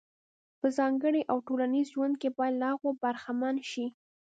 په 0.59 0.67
ځانګړي 0.77 1.21
او 1.31 1.37
ټولنیز 1.47 1.87
ژوند 1.95 2.15
کې 2.21 2.29
باید 2.37 2.55
له 2.61 2.65
هغو 2.71 2.89
برخمن 3.03 3.55
شي. 3.71 3.85